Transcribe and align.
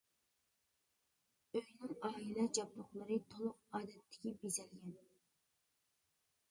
ئۆينىڭ 1.59 1.93
ئائىلە 2.09 2.47
جابدۇقلىرى 2.59 3.19
تولۇق، 3.35 3.61
ئادەتتىكى 3.81 4.35
بېزەلگەن. 4.43 5.01